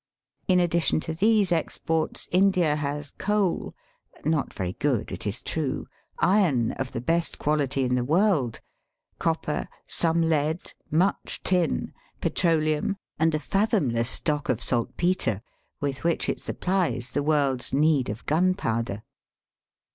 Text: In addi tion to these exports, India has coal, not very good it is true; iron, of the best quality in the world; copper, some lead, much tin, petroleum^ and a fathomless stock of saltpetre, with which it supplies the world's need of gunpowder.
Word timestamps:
In 0.47 0.57
addi 0.57 0.81
tion 0.81 0.99
to 1.01 1.13
these 1.13 1.51
exports, 1.51 2.27
India 2.31 2.75
has 2.75 3.11
coal, 3.19 3.75
not 4.25 4.51
very 4.51 4.73
good 4.79 5.11
it 5.11 5.27
is 5.27 5.43
true; 5.43 5.85
iron, 6.17 6.71
of 6.71 6.91
the 6.91 6.99
best 6.99 7.37
quality 7.37 7.83
in 7.83 7.93
the 7.93 8.03
world; 8.03 8.61
copper, 9.19 9.69
some 9.85 10.23
lead, 10.23 10.73
much 10.89 11.41
tin, 11.43 11.93
petroleum^ 12.19 12.95
and 13.19 13.35
a 13.35 13.39
fathomless 13.39 14.09
stock 14.09 14.49
of 14.49 14.59
saltpetre, 14.59 15.43
with 15.79 16.03
which 16.03 16.27
it 16.29 16.41
supplies 16.41 17.11
the 17.11 17.21
world's 17.21 17.71
need 17.71 18.09
of 18.09 18.25
gunpowder. 18.25 19.03